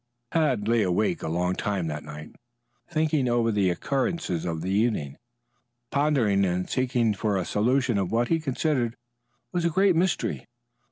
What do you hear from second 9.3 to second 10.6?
was a great mystery.